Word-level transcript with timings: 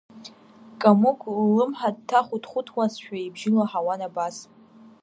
Камыгә 0.81 1.25
ллымҳа 1.51 1.89
дҭахәыҭхәыҭуазшәа 1.95 3.15
ибжьы 3.19 3.49
лаҳауан 3.55 4.01
абас… 4.07 4.37